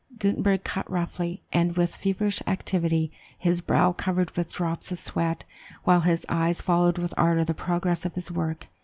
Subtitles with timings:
[0.17, 5.45] Gutenberg cut roughly and with feverish activity, his brow covered with drops of sweat,
[5.83, 8.65] while his eyes followed with ardor the progress of his work.